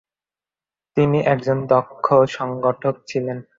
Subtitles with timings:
[0.97, 2.05] তিনি একজন দক্ষ
[2.27, 3.37] সংগঠক ছিলেন।